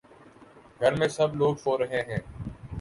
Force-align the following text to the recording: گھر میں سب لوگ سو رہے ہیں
گھر 0.81 0.95
میں 0.95 1.07
سب 1.09 1.35
لوگ 1.35 1.55
سو 1.55 1.77
رہے 1.77 2.01
ہیں 2.01 2.19